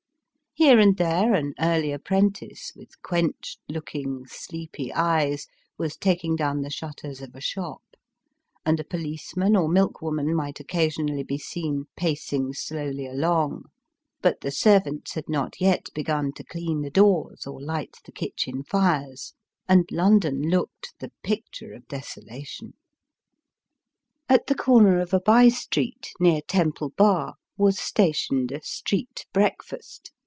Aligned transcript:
Here 0.53 0.79
and 0.79 0.97
there, 0.97 1.33
an 1.33 1.53
early 1.61 1.93
apprentice, 1.93 2.73
with 2.75 3.01
quenched 3.01 3.57
looking, 3.69 4.25
sleepy 4.27 4.91
eyes, 4.91 5.47
was 5.77 5.95
taking 5.95 6.35
down 6.35 6.59
the 6.61 6.69
shutters 6.69 7.21
of 7.21 7.33
a 7.35 7.39
shop; 7.39 7.81
and 8.65 8.77
a 8.77 8.83
policeman 8.83 9.55
or 9.55 9.69
milkwoman 9.69 10.35
might 10.35 10.59
occasion 10.59 11.07
ally 11.09 11.23
be 11.23 11.37
seen 11.37 11.85
pacing 11.95 12.51
slowly 12.51 13.07
along; 13.07 13.67
but 14.21 14.41
the 14.41 14.51
servants 14.51 15.13
had 15.13 15.29
not 15.29 15.61
yet 15.61 15.87
begun 15.95 16.33
to 16.33 16.43
clean 16.43 16.81
the 16.81 16.89
doors, 16.91 17.47
or 17.47 17.61
light 17.61 17.99
the 18.03 18.11
kitchen 18.11 18.61
fires, 18.61 19.33
and 19.69 19.85
London 19.89 20.41
looked 20.49 20.93
the 20.99 21.13
picture 21.23 21.71
of 21.73 21.87
desolation. 21.87 22.73
At 24.27 24.47
the 24.47 24.55
corner 24.55 24.99
of 24.99 25.13
a 25.13 25.21
by 25.21 25.47
street, 25.47 26.11
near 26.19 26.41
Temple 26.41 26.89
Bar, 26.89 27.35
was 27.55 27.79
stationed 27.79 28.51
a 28.51 28.61
"street 28.61 29.25
breakfast." 29.31 30.11